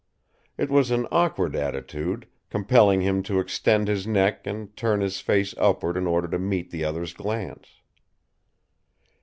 [0.57, 5.53] It was an awkward attitude, compelling him to extend his neck and turn his face
[5.59, 7.67] upward in order to meet the other's glance.